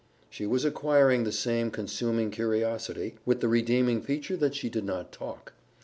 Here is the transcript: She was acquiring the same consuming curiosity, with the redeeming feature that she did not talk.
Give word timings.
She 0.31 0.47
was 0.47 0.65
acquiring 0.65 1.25
the 1.25 1.31
same 1.31 1.69
consuming 1.69 2.31
curiosity, 2.31 3.17
with 3.23 3.39
the 3.39 3.47
redeeming 3.47 4.01
feature 4.01 4.35
that 4.37 4.55
she 4.55 4.67
did 4.67 4.83
not 4.83 5.11
talk. 5.11 5.53